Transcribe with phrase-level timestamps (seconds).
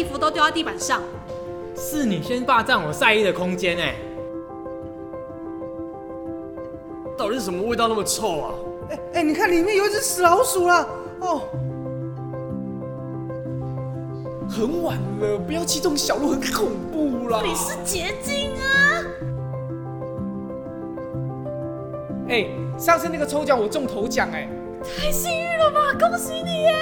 [0.00, 1.02] 衣服都丢在地板上。
[1.76, 3.94] 是你先霸占我晒衣的空间哎！
[7.18, 8.54] 到底是什么味道那么臭啊？
[8.90, 10.88] 哎哎，你看里面有一只死老鼠了
[11.20, 11.42] 哦！
[14.48, 17.42] 很晚了，不要去这种小路，很恐怖啦！
[17.44, 19.04] 你是结晶啊！
[22.28, 22.46] 哎，
[22.78, 24.48] 上次那个抽奖我中头奖哎！
[24.82, 26.74] 太幸运了吧，恭喜你耶！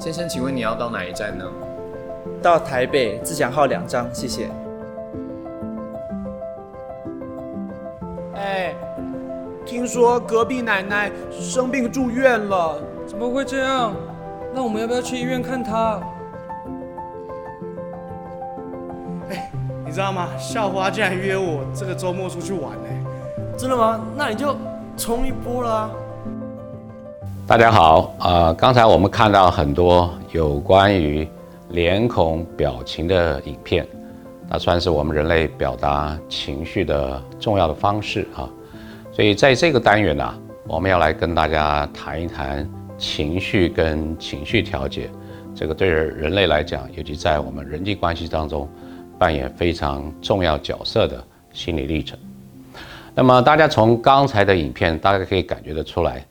[0.00, 1.44] 先生，请问你要到哪一站呢？
[2.42, 4.48] 到台北自强号两张，谢谢。
[8.34, 8.74] 哎，
[9.66, 13.92] 听说隔壁奶奶生病住院了，怎么会这样？
[14.54, 16.00] 那我们要不要去医院看她？
[19.28, 19.50] 哎，
[19.84, 20.28] 你知道吗？
[20.38, 22.88] 校花竟然约我这个周末出去玩呢。
[23.58, 24.00] 真的吗？
[24.16, 24.56] 那你就
[24.96, 25.90] 冲一波了。
[27.50, 31.26] 大家好，呃，刚才我们看到很多有关于
[31.70, 33.84] 脸孔表情的影片，
[34.48, 38.48] 那算是我们人类表达情绪的重要的方式啊。
[39.10, 40.34] 所以在这个单元呢，
[40.68, 42.64] 我们要来跟大家谈一谈
[42.96, 45.10] 情绪跟情绪调节，
[45.52, 48.68] 这个对人类来讲，尤其在我们人际关系当中，
[49.18, 51.20] 扮演非常重要角色的
[51.52, 52.16] 心理历程。
[53.12, 56.24] 那么大家从刚才的影片，大概可以感觉得出来，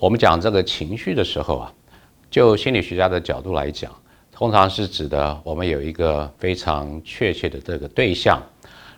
[0.00, 1.70] 我们讲这个情绪的时候啊，
[2.30, 3.94] 就心理学家的角度来讲，
[4.32, 8.42] 通常是指的我们有一个非常确切的这个对象，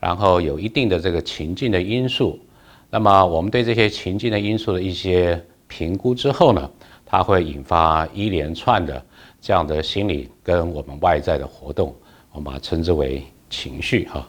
[0.00, 2.40] 然后有一定的这个情境的因素，
[2.88, 6.70] 那么我们对这些情境的因素的一些评估之后呢，
[7.04, 9.04] 它会引发一连串的
[9.38, 11.94] 这样的心理跟我们外在的活动，
[12.32, 14.26] 我们把它称之为情绪哈。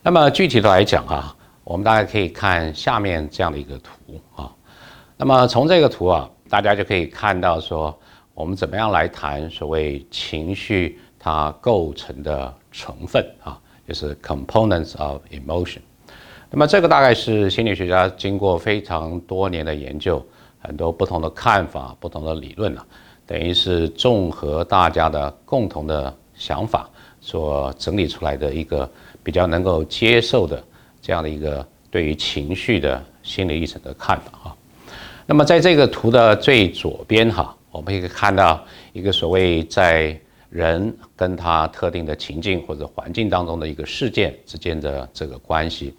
[0.00, 1.36] 那么具体的来讲哈。
[1.64, 4.52] 我们大家可以看下面这样的一个图啊，
[5.16, 7.96] 那么从这个图啊，大家就可以看到说，
[8.34, 15.78] 我们怎么样来谈所谓情绪它构成的成分啊，就是 components of emotion。
[16.50, 20.24] 那么这个大概是心理学家经过非常多年的研究，
[20.58, 22.84] 很多不同的看法、不同的理论啊，
[23.24, 28.88] 等于是综合大家的共同的想法所整理出来的一个
[29.22, 30.62] 比较能够接受的。
[31.00, 34.56] 这样的一个对于情绪的心理历程的看法哈，
[35.26, 38.62] 那么在这个图的最左边哈，我们可以看到
[38.92, 40.18] 一个所谓在
[40.50, 45.94] 人跟他特定的情境或者环境当中的一个事件之间的这个关系，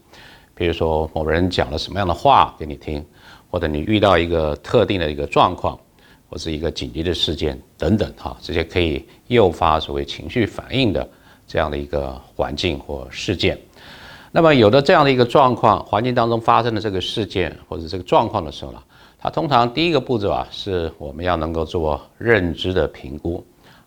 [0.54, 3.04] 比如说某人讲了什么样的话给你听，
[3.50, 5.78] 或者你遇到一个特定的一个状况，
[6.30, 11.10] 或是一个紧急的事件等等哈，这些可以诱发所谓情绪反应的
[11.48, 13.58] 这样的一个环境或事件。
[14.32, 18.84] 那么有的这样的一个状况，环境当中发生的这个事件或者这个状况的时候呢，
[19.18, 23.44] 它通常第一个步骤啊，是我们要能够做认知的评估，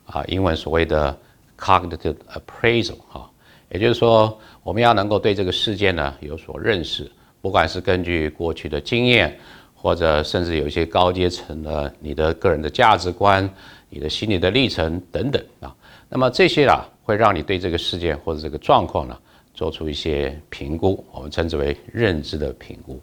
[0.06, 1.16] 啊，英文所谓的
[1.56, 3.31] cognitive appraisal 哈，
[3.71, 9.38] 也就是说我们要能够对这个事件呢有所认识，不管是根据过去的经验，
[9.75, 13.49] 或者甚至有一些高阶层的你的个人的价值观、
[13.88, 15.75] 你的心理的历程等等啊，
[16.09, 19.17] 那么这些啊会让你对这个事件或者这个状况呢。
[19.55, 23.00] 做出一些评估，我们称之为认知的评估。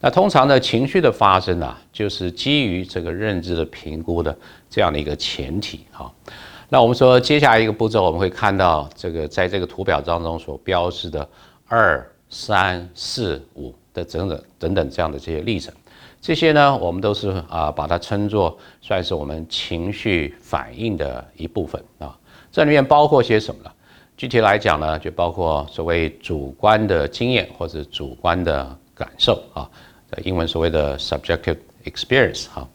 [0.00, 4.36] 那通常呢，情绪的发生啊，就是基于这个认知的评估的
[4.70, 6.12] 这样的一个前提哈。
[6.68, 11.26] 那我们说，接下来一个步骤，我们会看到这个在这个图表当中所标示的
[11.66, 15.74] 二、三、四、五的等等等等这样的这些历程，
[16.20, 22.16] 这些呢，我们都是啊，把它称作算是我们情绪反应的一部分啊。
[22.52, 23.70] 这里面包括些什么呢？
[24.16, 29.70] 具体来讲呢，就包括所谓主观的经验或者主观的感受啊，
[30.24, 32.68] 英文所谓的 subjective experience 哈。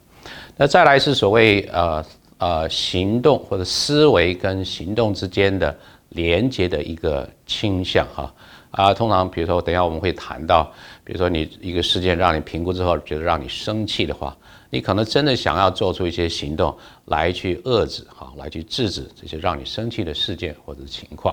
[0.56, 2.04] 那再来是所谓呃
[2.38, 5.76] 呃行动或者思维跟行动之间的
[6.08, 8.32] 连接的一个倾向哈
[8.70, 10.64] 啊，通常比如说等下我们会谈到，
[11.04, 14.36] 比如说你一个事件让你评估之后觉得让你生气的话。
[14.70, 21.32] 你可能真的想要做出一些行动来去遏制，哈，来去制止这些让你生气的事件或者情况。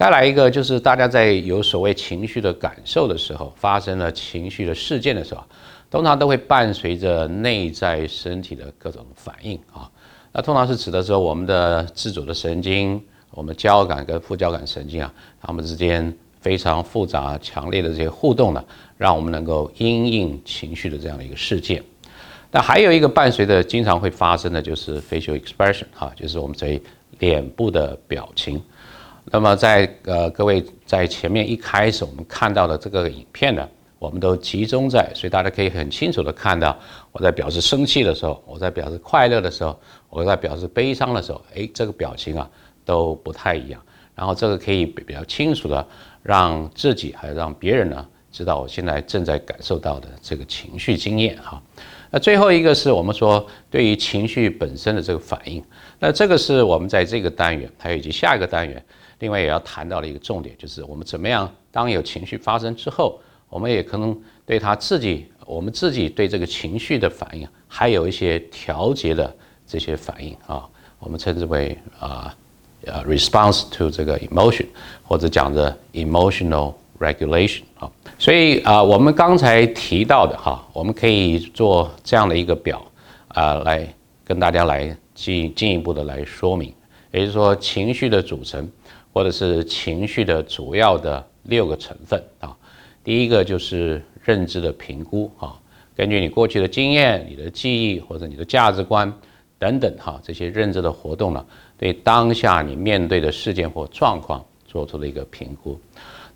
[0.00, 5.44] 再来一个，就是大家在有所谓情绪的感受的时候，发生了情绪的事件的时候，
[5.90, 9.90] 通常都会伴随着内在身体的各种反应啊。
[10.32, 12.98] 那通常是指的说，我们的自主的神经，
[13.32, 18.64] 我们交感跟副交感神经啊，它们之间非常复杂、强烈的这些互动呢，
[18.96, 21.84] 让我们能够因应情绪的这样的一个事件。
[22.50, 26.80] 那还有一个伴随的经常会发生的就是 facial expression 哈，就是我们这
[27.18, 28.62] 脸部的表情。
[29.30, 33.68] 那么在呃各位在前面一开始我们看到的这个影片呢，
[33.98, 36.76] 我们都集中在，所以大家可以很清楚的看到，
[37.12, 39.78] 我在表示生气的时候，我在表示快乐的时候，
[40.08, 42.50] 我在表示悲伤的时候，诶，这个表情啊
[42.84, 43.80] 都不太一样。
[44.16, 45.86] 然后这个可以比较清楚的
[46.22, 51.62] 让自己还有让别人呢知道我现在正在感受到的这个情绪经验哈。
[52.10, 55.62] 那最后一个是我们说对于情绪本身的这个反应，
[56.00, 58.84] 那这个是我们在这个单元还有以及下一个单元，
[59.20, 63.18] 另外也要谈到的一个重点，就是我们怎么样当有情绪发生之后。
[63.48, 69.36] 我们也可能对他自己，我们自己对这个情绪的反应，还有一些调节的
[69.66, 70.64] 这些反应啊，
[71.00, 72.32] 我们称之为啊
[72.84, 74.66] 呃 response to 这个 emotion，
[75.02, 77.90] 或者讲的 emotional regulation 啊。
[78.20, 82.80] 所以啊，我们刚才提到的哈，我们可以做这样的一个表
[83.34, 83.84] 啊，来
[84.24, 86.72] 跟大家来进进一步的来说明，
[87.10, 88.70] 也就是说情绪的组成，
[89.12, 92.56] 或者是情绪的主要的六个成分啊。
[93.02, 95.58] 第一个就是认知的评估啊，
[95.96, 99.12] 根据你过去的经验、你的记忆或者你的价值观
[99.58, 101.44] 等等哈，这些认知的活动呢，
[101.78, 105.80] 对当下你面对的事件或状况做出了一个评估。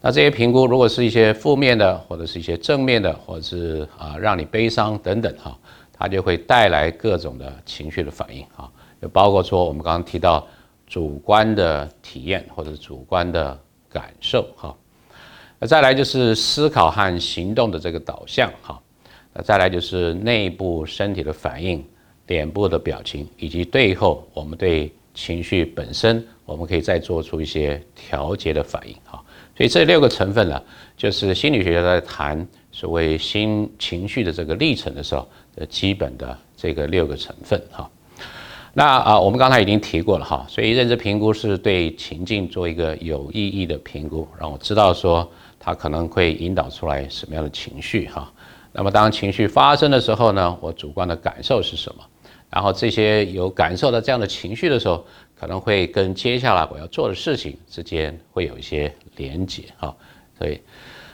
[0.01, 5.57] 那这些评估如果是一些负面的，或者是一些正面的，或者是啊让你悲伤等等哈，
[5.93, 8.71] 它就会带来各种的情绪的反应啊，
[9.01, 10.47] 就包括说我们刚刚提到
[10.95, 13.61] 主观的体验或者主观的
[13.91, 14.73] 感受哈。
[15.59, 18.81] 那再来就是思考和行动的这个导向，哈，
[19.33, 21.85] 那再来就是内部身体的反应、
[22.29, 29.21] 脸部的表情，以及最后我们对情绪本身，我们可以再做出一些调节的反应，哈。
[29.57, 30.63] 所以这六个成分呢，
[30.97, 37.91] 就是心理学家在谈所谓心情绪的这个历程的时候的基本的这个六个成分，哈。
[38.75, 45.31] 那啊，我们刚才已经提过了，哈，所以认知评估是对情境做一个有意义的评估，让我知道说。
[45.67, 48.31] 它可能会引导出来什么样的情绪哈？
[48.73, 52.05] 那么当情绪发生的时候呢，我主观的感受是什么？
[52.51, 55.03] 然后这些有感受到这样的情绪的时候，
[55.35, 59.97] 可能会跟接下来我要做的事情之间会有一些连结哈。
[60.39, 60.61] 所以，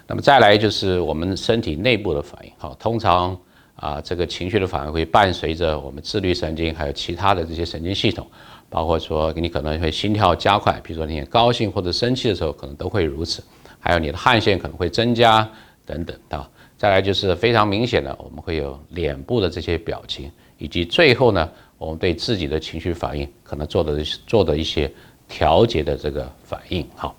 [0.09, 2.75] 那么再来就是我们身体内部的反应哈。
[2.77, 3.39] 通常
[3.81, 8.27] 啊，这个情绪的反应会伴随着我们自律神经还有其他的这些神经系统，
[8.69, 13.43] 包括说你可能会心跳加快，比如说你高兴或者生气的时候，可能都会如此。
[13.79, 15.50] 还有你的汗腺可能会增加
[15.87, 16.47] 等等啊，
[16.77, 24.93] 再来就是非常明显的，我们会有脸部的这些表情，以及最后呢，我们对自己的情绪反应可能做的做的一些
[25.27, 26.87] 调节的这个反应。
[26.94, 27.17] 好，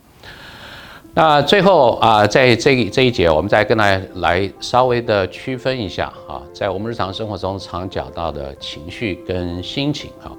[1.13, 10.31] 那最后啊，在这这一节，我们再跟大家来稍微的区分一下啊，在我们日常生活中常讲到的情绪跟心情哈，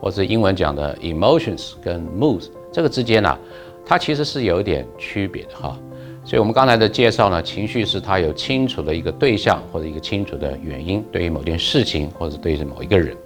[0.00, 3.36] 或者英文讲的 emotions 跟 moods 这个之间呢。
[3.84, 5.76] 它其实是有一点区别的哈，
[6.24, 13.16] 所以我们刚才的介绍呢，情绪是它有清楚的一个对象或者一个清楚的原因，对于某件事情或者对于某一个人。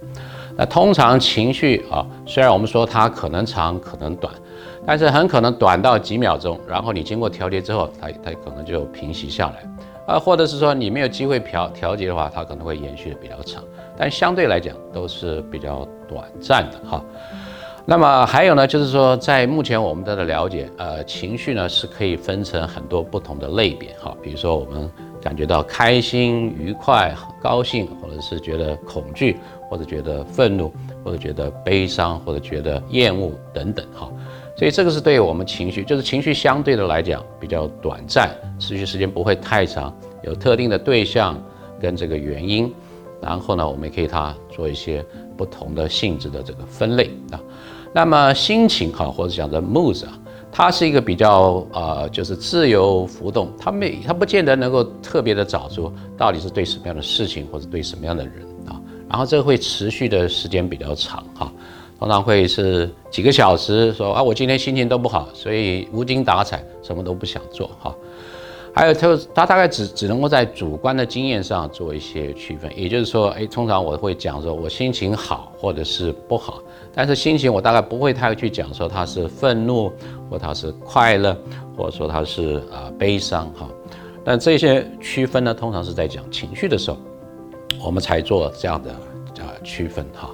[0.57, 4.33] 那通常情绪啊，虽然我们说它可能长可能短，
[4.85, 13.63] 但是很可能短到几秒钟，然后你经过调节之后，它它可能就平息下来，啊，或者是说你没有机会调调节的话，它可能会延续的比较长，
[13.97, 17.03] 但相对来讲都是比较短暂的哈。
[17.87, 24.89] 那么还有呢，就是说，在目前我们的了解，呃，情绪呢是可以分成很多不同的类别，哈，比如说我们
[25.21, 29.37] 感觉到开心、愉快、高兴，或者是觉得恐惧，
[29.69, 34.11] 或者觉得愤怒，或者觉得悲伤，或者觉得厌恶等等，哈，
[34.55, 39.93] 所以这个是对于我们情绪，就是情绪相对的来讲比较短暂，持续时间不会太长，
[40.23, 41.37] 有特定的对象
[41.79, 42.73] 跟这个原因，
[43.21, 47.39] 然后呢，我们也可以它做一些不同的性质的这个分类啊。
[47.93, 50.17] 那么心情哈，或者讲的 mood 啊，
[50.51, 58.35] 它是一个比较呃，就是自由浮动，它没，它不见得能够特别的找出到底是对什么样的事情或者对什么样的人
[58.67, 61.51] 啊，然后这个会持续的时间比较长哈，
[62.05, 67.95] 通常会是几个小时，说啊我今天心情都不好，所以无精打采，什么都不想做哈。
[68.75, 76.61] 还有，他，他大概只只能够在主观的经验上做一些区分，也就是说，哎，通常我会讲说我心情好或者是不好，
[76.93, 79.91] 但是心情我大概不会太去讲说它是愤怒
[80.29, 81.35] 或它是快乐，
[81.75, 83.67] 或者说它是啊悲伤哈。
[84.23, 86.97] 但这些区分呢，通常是在讲情绪的时候，
[87.83, 88.91] 我们才做这样的
[89.43, 90.29] 啊区分哈。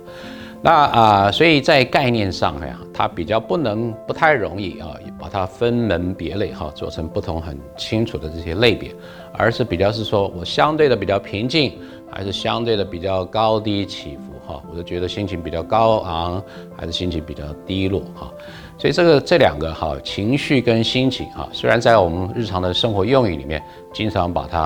[0.63, 4.89] 那啊，所以在概念上呀，它比较不能不太容易啊，
[5.19, 8.93] 把它分门别类哈，做成不同很清楚的这些类别，
[9.33, 11.79] 而是比较是说我相对的比较平静，
[12.11, 16.43] 还是相对的比较高低起伏哈，我就觉得心情比较高昂，
[16.77, 18.31] 还是心情比较低落哈，
[18.77, 23.59] 所以这个这两个哈情绪跟心情哈，虽然在我们日常的生活用语里面
[23.91, 24.59] 经常把它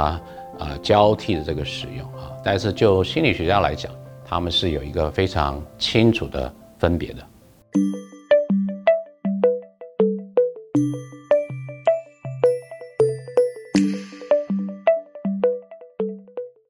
[0.60, 3.90] 啊交替的这个使用啊，但是就心理学家来讲。
[4.28, 7.26] 他们是有一个非常清楚的分别的。